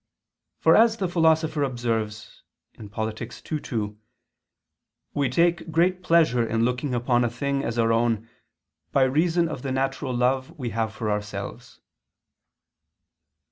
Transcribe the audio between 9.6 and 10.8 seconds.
the natural love we